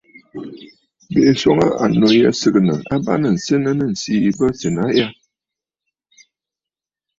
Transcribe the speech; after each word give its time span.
Bɨ 1.13 1.21
swoŋə 1.39 1.65
aa 1.73 1.79
annu 1.83 2.07
yî 2.17 2.29
sɨgɨ̀ǹə̀ 2.39 2.77
ò 2.93 2.97
bâŋnə̀ 3.05 3.33
senə 3.43 3.71
nɨ̂ 3.77 3.87
ǹsî 3.93 4.13
sènə̀ 4.59 4.81
aa 4.85 4.91
a 4.93 4.95
ya? 4.99 5.07